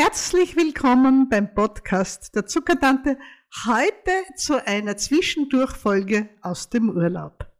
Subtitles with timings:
[0.00, 3.18] Herzlich willkommen beim Podcast der Zuckertante.
[3.66, 7.50] Heute zu einer Zwischendurchfolge aus dem Urlaub.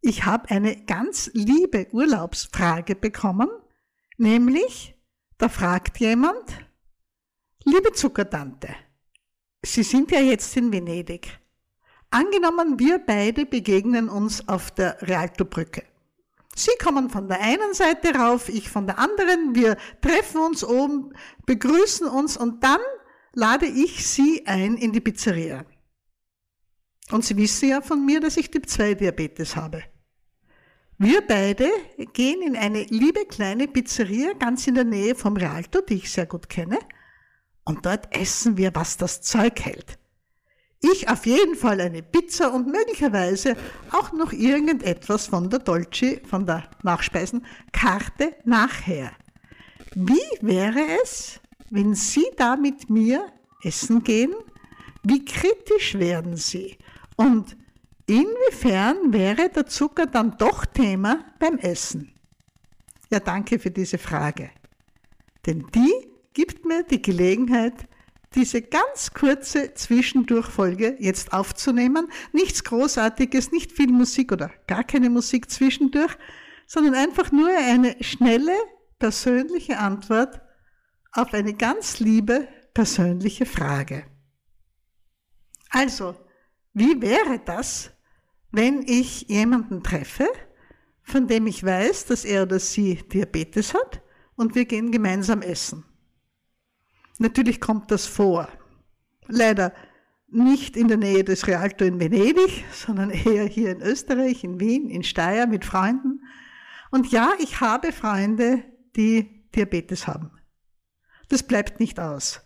[0.00, 3.48] Ich habe eine ganz liebe Urlaubsfrage bekommen,
[4.18, 4.94] nämlich
[5.36, 6.64] da fragt jemand,
[7.64, 8.68] liebe Zuckertante,
[9.64, 11.40] Sie sind ja jetzt in Venedig.
[12.10, 15.82] Angenommen, wir beide begegnen uns auf der Rialto-Brücke.
[16.54, 19.54] Sie kommen von der einen Seite rauf, ich von der anderen.
[19.54, 21.12] Wir treffen uns oben,
[21.46, 22.80] begrüßen uns und dann
[23.32, 25.64] lade ich Sie ein in die Pizzeria.
[27.10, 29.82] Und Sie wissen ja von mir, dass ich Typ 2 Diabetes habe.
[30.98, 31.68] Wir beide
[32.12, 36.26] gehen in eine liebe kleine Pizzeria ganz in der Nähe vom Rialto, die ich sehr
[36.26, 36.78] gut kenne.
[37.64, 39.98] Und dort essen wir, was das Zeug hält.
[40.84, 43.56] Ich auf jeden Fall eine Pizza und möglicherweise
[43.92, 49.12] auch noch irgendetwas von der Dolce, von der Nachspeisenkarte nachher.
[49.94, 53.32] Wie wäre es, wenn Sie da mit mir
[53.62, 54.34] essen gehen?
[55.04, 56.76] Wie kritisch werden Sie?
[57.14, 57.56] Und
[58.06, 62.12] inwiefern wäre der Zucker dann doch Thema beim Essen?
[63.08, 64.50] Ja, danke für diese Frage.
[65.46, 65.92] Denn die
[66.32, 67.86] gibt mir die Gelegenheit,
[68.34, 72.08] diese ganz kurze Zwischendurchfolge jetzt aufzunehmen.
[72.32, 76.16] Nichts Großartiges, nicht viel Musik oder gar keine Musik zwischendurch,
[76.66, 78.56] sondern einfach nur eine schnelle,
[78.98, 80.40] persönliche Antwort
[81.12, 84.04] auf eine ganz liebe, persönliche Frage.
[85.70, 86.14] Also,
[86.72, 87.90] wie wäre das,
[88.50, 90.28] wenn ich jemanden treffe,
[91.02, 94.02] von dem ich weiß, dass er oder sie Diabetes hat
[94.36, 95.84] und wir gehen gemeinsam essen?
[97.22, 98.48] Natürlich kommt das vor.
[99.28, 99.72] Leider
[100.26, 104.90] nicht in der Nähe des Rialto in Venedig, sondern eher hier in Österreich, in Wien,
[104.90, 106.20] in Steyr mit Freunden.
[106.90, 108.64] Und ja, ich habe Freunde,
[108.96, 110.32] die Diabetes haben.
[111.28, 112.40] Das bleibt nicht aus.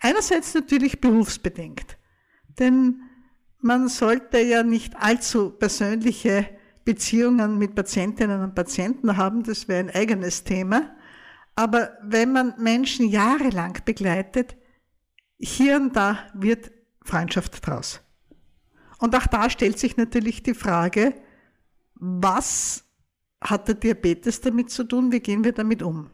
[0.00, 1.96] Einerseits natürlich berufsbedingt,
[2.58, 3.00] denn
[3.58, 6.46] man sollte ja nicht allzu persönliche
[6.84, 10.94] Beziehungen mit Patientinnen und Patienten haben, das wäre ein eigenes Thema.
[11.54, 14.56] Aber wenn man Menschen jahrelang begleitet,
[15.38, 16.70] hier und da wird
[17.02, 18.00] Freundschaft draus.
[18.98, 21.14] Und auch da stellt sich natürlich die Frage,
[21.94, 22.84] was
[23.40, 26.10] hat der Diabetes damit zu tun, wie gehen wir damit um?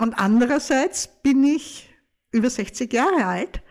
[0.00, 1.88] Und andererseits bin ich
[2.32, 3.62] über 60 Jahre alt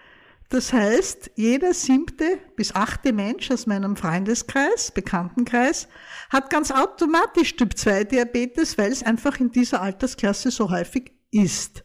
[0.50, 5.88] das heißt, jeder siebte bis achte Mensch aus meinem Freundeskreis, Bekanntenkreis,
[6.30, 11.84] hat ganz automatisch Typ 2 Diabetes, weil es einfach in dieser Altersklasse so häufig ist.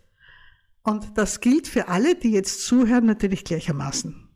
[0.82, 4.28] Und das gilt für alle, die jetzt zuhören, natürlich gleichermaßen.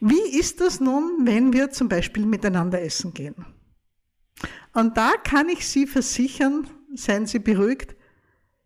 [0.00, 3.44] Wie ist das nun, wenn wir zum Beispiel miteinander essen gehen?
[4.72, 7.96] Und da kann ich Sie versichern, seien Sie beruhigt,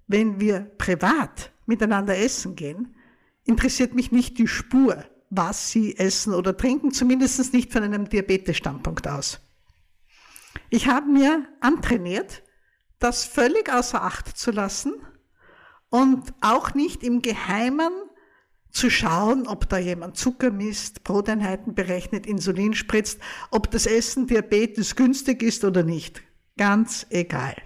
[0.06, 2.94] wenn wir privat miteinander essen gehen,
[3.44, 9.08] interessiert mich nicht die Spur, was sie essen oder trinken, zumindest nicht von einem Diabetes-Standpunkt
[9.08, 9.40] aus.
[10.70, 12.42] Ich habe mir antrainiert,
[12.98, 14.94] das völlig außer Acht zu lassen
[15.90, 17.92] und auch nicht im Geheimen
[18.70, 24.96] zu schauen, ob da jemand Zucker misst, Broteinheiten berechnet, Insulin spritzt, ob das Essen Diabetes
[24.96, 26.22] günstig ist oder nicht.
[26.56, 27.56] Ganz egal.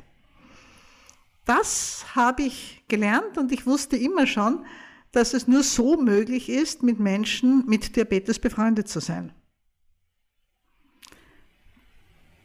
[1.47, 4.67] Das habe ich gelernt und ich wusste immer schon,
[5.13, 9.33] dass es nur so möglich ist, mit Menschen mit Diabetes befreundet zu sein.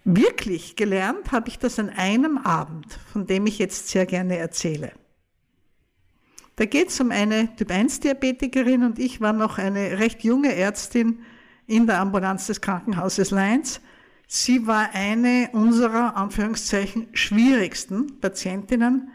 [0.06, 4.94] Wirklich gelernt habe ich das an einem Abend, von dem ich jetzt sehr gerne erzähle.
[6.56, 11.22] Da geht es um eine Typ-1-Diabetikerin und ich war noch eine recht junge Ärztin
[11.66, 13.82] in der Ambulanz des Krankenhauses Leins
[14.34, 19.12] Sie war eine unserer, Anführungszeichen, schwierigsten Patientinnen,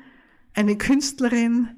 [0.52, 1.70] eine Künstlerin,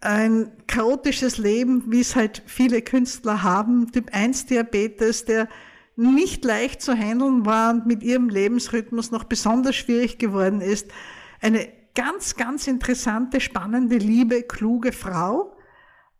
[0.00, 5.46] ein chaotisches Leben, wie es halt viele Künstler haben, Typ 1 Diabetes, der
[5.94, 10.90] nicht leicht zu handeln war und mit ihrem Lebensrhythmus noch besonders schwierig geworden ist.
[11.42, 15.54] Eine ganz, ganz interessante, spannende, liebe, kluge Frau,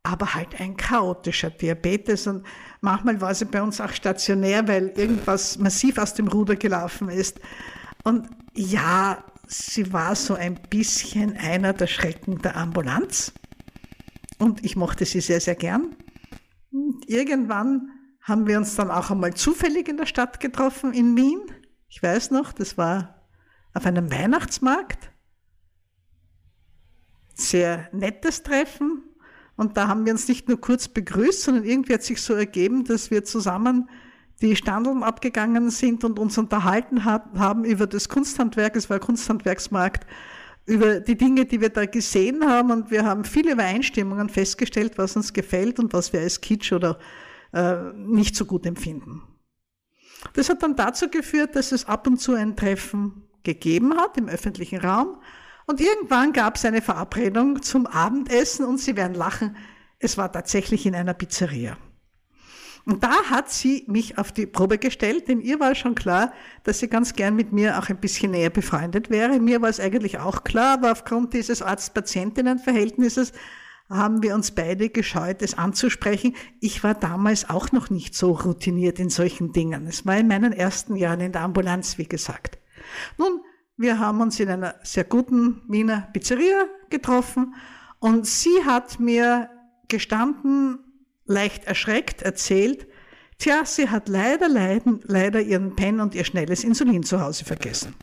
[0.06, 2.26] aber halt ein chaotischer Diabetes.
[2.26, 2.46] Und
[2.80, 7.40] manchmal war sie bei uns auch stationär, weil irgendwas massiv aus dem Ruder gelaufen ist.
[8.04, 13.32] Und ja, sie war so ein bisschen einer der Schrecken der Ambulanz.
[14.38, 15.96] Und ich mochte sie sehr, sehr gern.
[16.70, 17.90] Und irgendwann
[18.22, 21.40] haben wir uns dann auch einmal zufällig in der Stadt getroffen, in Wien.
[21.88, 23.28] Ich weiß noch, das war
[23.72, 25.10] auf einem Weihnachtsmarkt.
[27.34, 29.04] Sehr nettes Treffen,
[29.56, 32.84] und da haben wir uns nicht nur kurz begrüßt, sondern irgendwie hat sich so ergeben,
[32.84, 33.88] dass wir zusammen
[34.42, 38.76] die Standeln abgegangen sind und uns unterhalten haben über das Kunsthandwerk.
[38.76, 40.06] Es war Kunsthandwerksmarkt.
[40.66, 45.14] über die Dinge, die wir da gesehen haben und wir haben viele Übereinstimmungen festgestellt, was
[45.14, 46.98] uns gefällt und was wir als Kitsch oder
[47.52, 49.22] äh, nicht so gut empfinden.
[50.34, 54.28] Das hat dann dazu geführt, dass es ab und zu ein Treffen gegeben hat im
[54.28, 55.18] öffentlichen Raum
[55.66, 59.56] und irgendwann gab es eine Verabredung zum Abendessen und Sie werden lachen,
[59.98, 61.76] es war tatsächlich in einer Pizzeria.
[62.86, 66.32] Und da hat sie mich auf die Probe gestellt, denn ihr war schon klar,
[66.62, 69.40] dass sie ganz gern mit mir auch ein bisschen näher befreundet wäre.
[69.40, 73.32] Mir war es eigentlich auch klar, aber aufgrund dieses Arzt-Patientinnen-Verhältnisses
[73.90, 76.36] haben wir uns beide gescheut, es anzusprechen.
[76.60, 79.88] Ich war damals auch noch nicht so routiniert in solchen Dingen.
[79.88, 82.58] Es war in meinen ersten Jahren in der Ambulanz, wie gesagt.
[83.18, 83.40] Nun,
[83.76, 87.54] wir haben uns in einer sehr guten Wiener Pizzeria getroffen
[87.98, 89.50] und sie hat mir
[89.88, 90.78] gestanden,
[91.26, 92.86] leicht erschreckt erzählt,
[93.38, 97.94] tja, sie hat leider, leiden, leider ihren Pen und ihr schnelles Insulin zu Hause vergessen.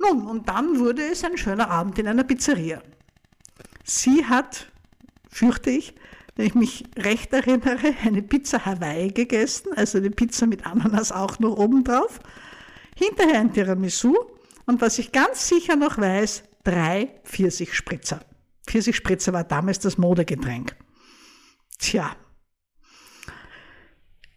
[0.00, 2.82] Nun, und dann wurde es ein schöner Abend in einer Pizzeria.
[3.84, 4.68] Sie hat,
[5.30, 5.94] fürchte ich,
[6.36, 11.38] wenn ich mich recht erinnere, eine Pizza Hawaii gegessen, also eine Pizza mit Ananas auch
[11.38, 12.20] noch obendrauf.
[12.96, 14.14] Hinterher ein Tiramisu
[14.66, 18.20] und was ich ganz sicher noch weiß, drei Pfirsichspritzer.
[18.66, 20.76] Pfirsichspritzer war damals das Modegetränk.
[21.78, 22.16] Tja,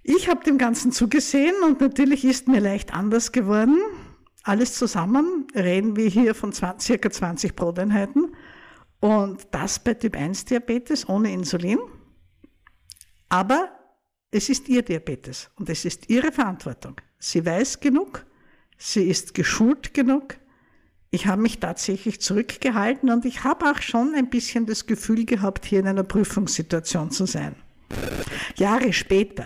[0.08, 3.80] ich habe dem Ganzen zugesehen und natürlich ist mir leicht anders geworden.
[4.44, 8.36] Alles zusammen reden wir hier von 20, circa 20 Broteinheiten
[9.00, 11.80] und das bei Typ 1 Diabetes ohne Insulin.
[13.30, 13.72] Aber
[14.30, 17.02] es ist ihr Diabetes und es ist ihre Verantwortung.
[17.18, 18.25] Sie weiß genug,
[18.78, 20.38] sie ist geschult genug,
[21.16, 25.66] ich habe mich tatsächlich zurückgehalten und ich habe auch schon ein bisschen das Gefühl gehabt,
[25.66, 27.56] hier in einer Prüfungssituation zu sein.
[28.58, 29.46] Jahre später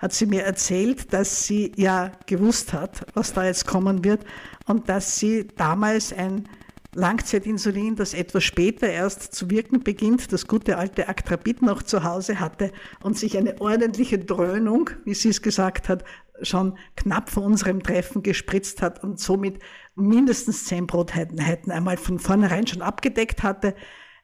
[0.00, 4.24] hat sie mir erzählt, dass sie ja gewusst hat, was da jetzt kommen wird
[4.66, 6.48] und dass sie damals ein
[6.94, 12.40] Langzeitinsulin, das etwas später erst zu wirken beginnt, das gute alte Actrapid noch zu Hause
[12.40, 16.04] hatte und sich eine ordentliche Dröhnung, wie sie es gesagt hat,
[16.42, 19.60] schon knapp vor unserem Treffen gespritzt hat und somit
[19.94, 21.40] mindestens zehn Brotheiten
[21.70, 23.74] einmal von vornherein schon abgedeckt hatte.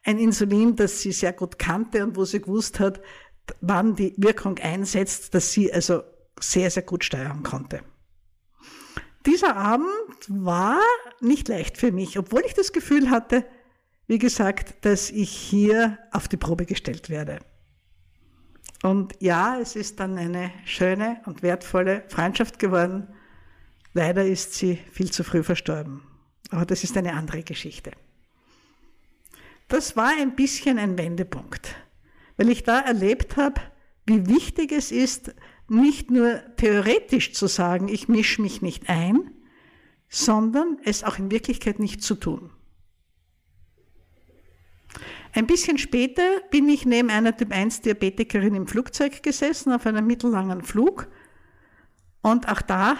[0.03, 3.01] Ein Insulin, das sie sehr gut kannte und wo sie gewusst hat,
[3.61, 6.03] wann die Wirkung einsetzt, dass sie also
[6.39, 7.81] sehr, sehr gut steuern konnte.
[9.25, 9.87] Dieser Abend
[10.27, 10.79] war
[11.19, 13.45] nicht leicht für mich, obwohl ich das Gefühl hatte,
[14.07, 17.39] wie gesagt, dass ich hier auf die Probe gestellt werde.
[18.83, 23.07] Und ja, es ist dann eine schöne und wertvolle Freundschaft geworden.
[23.93, 26.03] Leider ist sie viel zu früh verstorben.
[26.51, 27.91] Aber das ist eine andere Geschichte.
[29.67, 31.75] Das war ein bisschen ein Wendepunkt,
[32.37, 33.59] weil ich da erlebt habe,
[34.05, 35.33] wie wichtig es ist,
[35.67, 39.31] nicht nur theoretisch zu sagen, ich mische mich nicht ein,
[40.07, 42.51] sondern es auch in Wirklichkeit nicht zu tun.
[45.37, 51.07] Ein bisschen später bin ich neben einer Typ-1-Diabetikerin im Flugzeug gesessen, auf einem mittellangen Flug.
[52.23, 52.97] Und auch da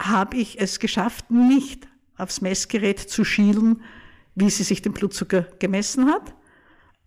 [0.00, 3.82] habe ich es geschafft, nicht aufs Messgerät zu schielen,
[4.36, 6.36] wie sie sich den Blutzucker gemessen hat.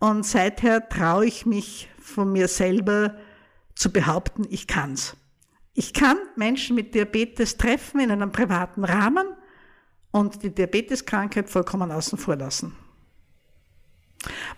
[0.00, 3.16] Und seither traue ich mich von mir selber
[3.74, 5.16] zu behaupten, ich kann's.
[5.72, 9.28] Ich kann Menschen mit Diabetes treffen in einem privaten Rahmen
[10.10, 12.76] und die Diabeteskrankheit vollkommen außen vor lassen.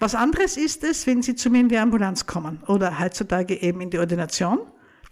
[0.00, 3.82] Was anderes ist es, wenn Sie zu mir in die Ambulanz kommen oder heutzutage eben
[3.82, 4.60] in die Ordination,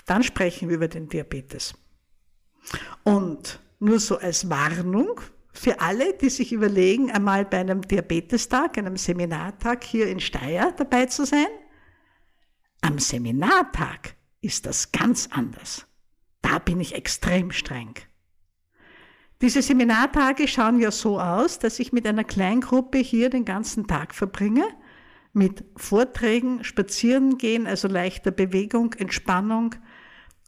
[0.07, 1.75] dann sprechen wir über den Diabetes.
[3.04, 5.21] Und nur so als Warnung
[5.52, 11.04] für alle, die sich überlegen, einmal bei einem Diabetestag, einem Seminartag hier in Steyr dabei
[11.07, 11.49] zu sein,
[12.80, 15.87] am Seminartag ist das ganz anders.
[16.40, 17.95] Da bin ich extrem streng.
[19.40, 24.12] Diese Seminartage schauen ja so aus, dass ich mit einer Kleingruppe hier den ganzen Tag
[24.12, 24.64] verbringe,
[25.33, 29.76] mit Vorträgen, Spazierengehen, also leichter Bewegung, Entspannung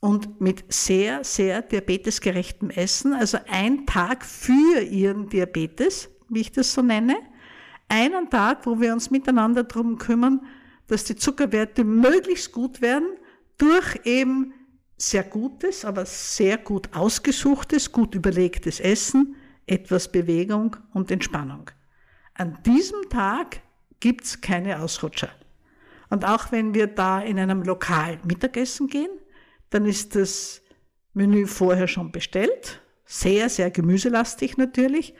[0.01, 3.13] und mit sehr, sehr diabetesgerechtem Essen.
[3.13, 7.17] Also ein Tag für Ihren Diabetes, wie ich das so nenne.
[7.89, 10.41] Einen Tag, wo wir uns miteinander darum kümmern,
[10.89, 13.11] dass die Zuckerwerte möglichst gut werden
[13.57, 14.53] durch eben
[15.01, 21.71] sehr gutes, aber sehr gut ausgesuchtes, gut überlegtes Essen, etwas Bewegung und Entspannung.
[22.35, 23.61] An diesem Tag
[24.01, 25.31] gibt's keine Ausrutscher.
[26.11, 29.11] Und auch wenn wir da in einem Lokal Mittagessen gehen,
[29.71, 30.61] dann ist das
[31.15, 35.15] Menü vorher schon bestellt, sehr, sehr gemüselastig natürlich.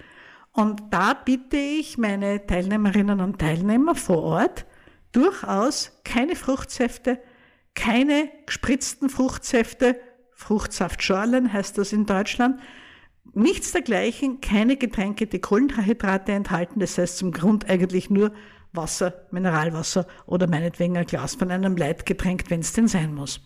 [0.53, 4.67] Und da bitte ich meine Teilnehmerinnen und Teilnehmer vor Ort
[5.13, 7.21] durchaus keine Fruchtsäfte,
[7.75, 10.01] keine gespritzten Fruchtsäfte,
[10.35, 12.61] Fruchtsaftschorlen heißt das in Deutschland,
[13.33, 18.33] Nichts dergleichen, keine Getränke, die Kohlenhydrate enthalten, das heißt zum Grund eigentlich nur
[18.73, 23.41] Wasser, Mineralwasser oder meinetwegen ein Glas von einem Leitgetränk, wenn es denn sein muss.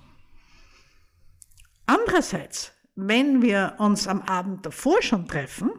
[1.86, 5.70] Andererseits, wenn wir uns am Abend davor schon treffen,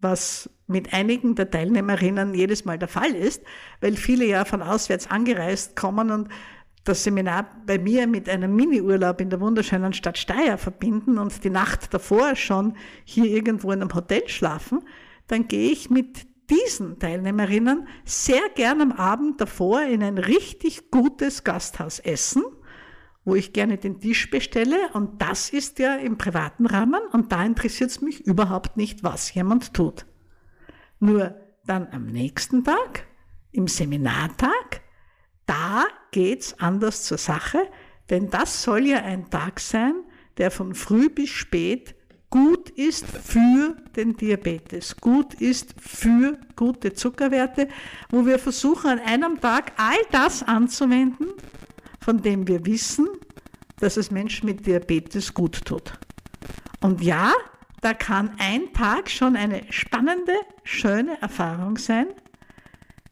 [0.00, 3.42] was mit einigen der Teilnehmerinnen jedes Mal der Fall ist,
[3.80, 6.28] weil viele ja von auswärts angereist kommen und
[6.84, 11.50] das Seminar bei mir mit einem Mini-Urlaub in der wunderschönen Stadt Steyr verbinden und die
[11.50, 14.80] Nacht davor schon hier irgendwo in einem Hotel schlafen,
[15.26, 21.42] dann gehe ich mit diesen Teilnehmerinnen sehr gern am Abend davor in ein richtig gutes
[21.42, 22.42] Gasthaus essen,
[23.24, 27.42] wo ich gerne den Tisch bestelle und das ist ja im privaten Rahmen und da
[27.42, 30.04] interessiert es mich überhaupt nicht, was jemand tut.
[31.00, 31.34] Nur
[31.66, 33.06] dann am nächsten Tag,
[33.52, 34.82] im Seminartag,
[35.46, 37.58] da geht's anders zur Sache,
[38.10, 39.94] denn das soll ja ein Tag sein,
[40.36, 41.94] der von früh bis spät
[42.30, 47.68] gut ist für den Diabetes, gut ist für gute Zuckerwerte,
[48.10, 51.28] wo wir versuchen an einem Tag all das anzuwenden,
[52.00, 53.06] von dem wir wissen,
[53.78, 55.92] dass es Menschen mit Diabetes gut tut.
[56.80, 57.32] Und ja,
[57.80, 60.34] da kann ein Tag schon eine spannende,
[60.64, 62.08] schöne Erfahrung sein.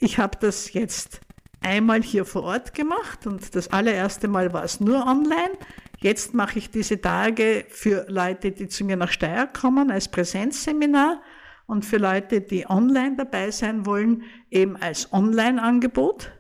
[0.01, 1.21] Ich habe das jetzt
[1.63, 5.53] einmal hier vor Ort gemacht und das allererste Mal war es nur online.
[6.01, 11.23] Jetzt mache ich diese Tage für Leute, die zu mir nach Steyr kommen, als Präsenzseminar
[11.67, 16.33] und für Leute, die online dabei sein wollen, eben als Online-Angebot.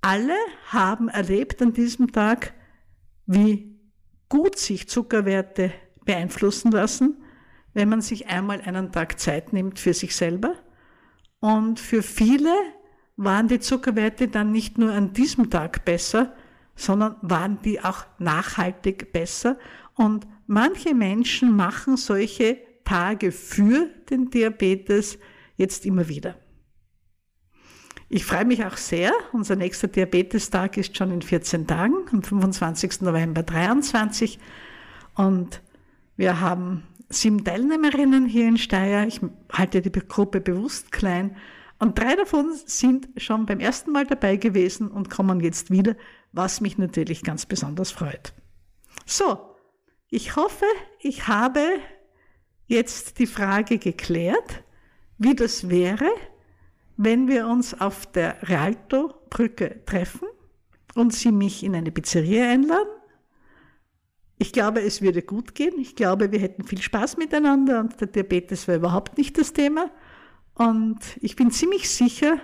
[0.00, 0.36] Alle
[0.66, 2.54] haben erlebt an diesem Tag,
[3.26, 3.78] wie
[4.28, 5.72] gut sich Zuckerwerte
[6.04, 7.22] beeinflussen lassen,
[7.74, 10.54] wenn man sich einmal einen Tag Zeit nimmt für sich selber.
[11.40, 12.54] Und für viele
[13.18, 16.32] waren die Zuckerwerte dann nicht nur an diesem Tag besser,
[16.76, 19.58] sondern waren die auch nachhaltig besser.
[19.94, 25.18] Und manche Menschen machen solche Tage für den Diabetes
[25.56, 26.36] jetzt immer wieder.
[28.08, 29.12] Ich freue mich auch sehr.
[29.32, 33.02] Unser nächster Diabetestag ist schon in 14 Tagen, am 25.
[33.02, 34.38] November 23.
[35.14, 35.60] Und
[36.16, 39.06] wir haben sieben Teilnehmerinnen hier in Steyr.
[39.08, 39.20] Ich
[39.52, 41.36] halte die Gruppe bewusst klein.
[41.78, 45.96] Und drei davon sind schon beim ersten Mal dabei gewesen und kommen jetzt wieder,
[46.32, 48.32] was mich natürlich ganz besonders freut.
[49.06, 49.38] So,
[50.10, 50.64] ich hoffe,
[51.00, 51.64] ich habe
[52.66, 54.64] jetzt die Frage geklärt,
[55.18, 56.08] wie das wäre,
[56.96, 60.28] wenn wir uns auf der Rialto-Brücke treffen
[60.94, 62.88] und Sie mich in eine Pizzeria einladen.
[64.38, 65.78] Ich glaube, es würde gut gehen.
[65.78, 69.90] Ich glaube, wir hätten viel Spaß miteinander und der Diabetes war überhaupt nicht das Thema.
[70.58, 72.40] Und ich bin ziemlich sicher,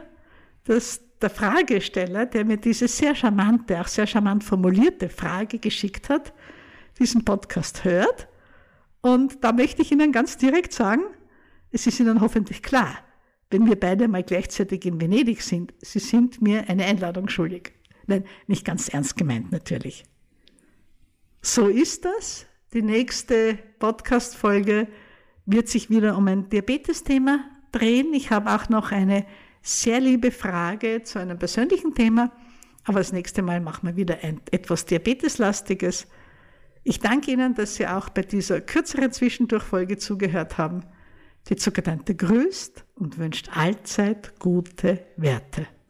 [0.64, 6.32] dass der Fragesteller, der mir diese sehr charmante, auch sehr charmant formulierte Frage geschickt hat,
[7.00, 8.28] diesen Podcast hört.
[9.00, 11.02] Und da möchte ich Ihnen ganz direkt sagen,
[11.72, 12.98] es ist Ihnen hoffentlich klar,
[13.50, 17.72] wenn wir beide mal gleichzeitig in Venedig sind, Sie sind mir eine Einladung schuldig.
[18.06, 20.04] Nein, nicht ganz ernst gemeint natürlich.
[21.42, 22.46] So ist das.
[22.72, 24.86] Die nächste Podcast-Folge
[25.46, 27.44] wird sich wieder um ein Diabetes-Thema
[27.74, 28.12] drehen.
[28.14, 29.26] Ich habe auch noch eine
[29.62, 32.30] sehr liebe Frage zu einem persönlichen Thema,
[32.84, 36.06] aber das nächste Mal machen wir wieder ein etwas Diabeteslastiges.
[36.82, 40.84] Ich danke Ihnen, dass Sie auch bei dieser kürzeren Zwischendurchfolge zugehört haben.
[41.48, 45.66] Die Zuckertante grüßt und wünscht allzeit gute Werte.